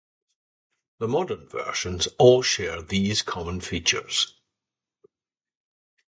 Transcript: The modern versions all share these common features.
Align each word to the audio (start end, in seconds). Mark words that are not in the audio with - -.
The 0.97 1.07
modern 1.07 1.47
versions 1.47 2.07
all 2.17 2.41
share 2.41 2.81
these 2.81 3.21
common 3.21 3.61
features. 3.61 4.33